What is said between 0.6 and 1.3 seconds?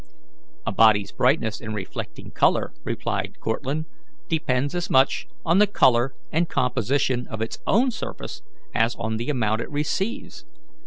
"A body's